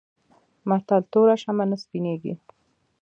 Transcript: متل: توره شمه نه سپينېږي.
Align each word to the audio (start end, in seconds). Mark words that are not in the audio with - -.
متل: 0.69 1.01
توره 1.11 1.35
شمه 1.41 1.65
نه 1.69 1.77
سپينېږي. 1.83 2.33